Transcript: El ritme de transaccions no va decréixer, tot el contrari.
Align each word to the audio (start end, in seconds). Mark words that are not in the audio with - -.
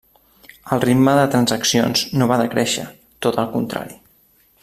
El 0.75 0.79
ritme 0.85 1.13
de 1.19 1.25
transaccions 1.35 2.03
no 2.21 2.29
va 2.33 2.41
decréixer, 2.43 2.87
tot 3.27 3.39
el 3.45 3.53
contrari. 3.57 3.99